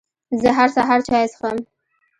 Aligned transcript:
زه 0.41 0.49
هر 0.57 0.69
سهار 0.75 0.99
چای 1.07 1.25
څښم 1.31 1.57